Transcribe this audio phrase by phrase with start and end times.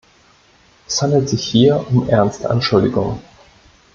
[0.87, 3.19] Es handelt sich hier um ernste Anschuldigungen.